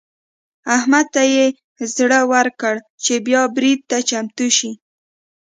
[0.75, 1.45] احمد ته يې
[1.95, 4.71] زړه ورکړ چې بيا برید ته چمتو شي.